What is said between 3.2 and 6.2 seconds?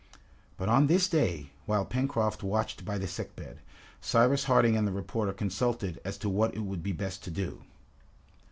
bed, Cyrus Harding and the reporter consulted as